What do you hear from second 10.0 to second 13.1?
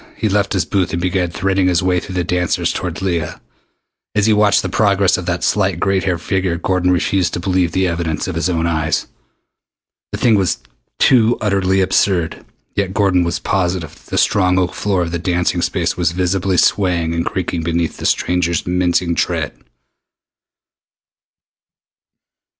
The thing was too utterly absurd yet